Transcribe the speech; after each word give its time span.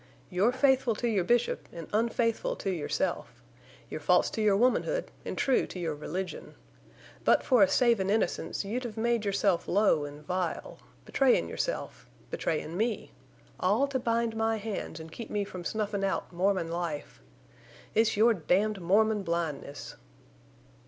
You're 0.31 0.51
faithful 0.51 0.95
to 0.95 1.07
your 1.07 1.23
Bishop 1.23 1.69
an' 1.71 1.87
unfaithful 1.93 2.55
to 2.55 2.71
yourself. 2.71 3.43
You're 3.87 3.99
false 3.99 4.31
to 4.31 4.41
your 4.41 4.57
womanhood 4.57 5.11
an' 5.25 5.35
true 5.35 5.67
to 5.67 5.77
your 5.77 5.93
religion. 5.93 6.55
But 7.23 7.43
for 7.43 7.61
a 7.61 7.67
savin' 7.67 8.09
innocence 8.09 8.65
you'd 8.65 8.83
have 8.83 8.97
made 8.97 9.25
yourself 9.25 9.67
low 9.67 10.03
an' 10.05 10.23
vile—betrayin' 10.23 11.47
yourself, 11.47 12.07
betrayin' 12.31 12.75
me—all 12.75 13.85
to 13.89 13.99
bind 13.99 14.35
my 14.35 14.57
hands 14.57 14.99
an' 14.99 15.11
keep 15.11 15.29
me 15.29 15.43
from 15.43 15.63
snuffin' 15.63 16.03
out 16.03 16.33
Mormon 16.33 16.71
life. 16.71 17.21
It's 17.93 18.17
your 18.17 18.33
damned 18.33 18.81
Mormon 18.81 19.21
blindness." 19.21 19.97